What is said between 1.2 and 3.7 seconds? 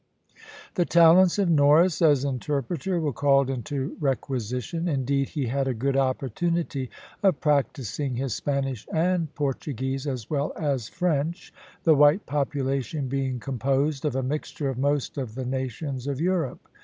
of Norris as interpreter were called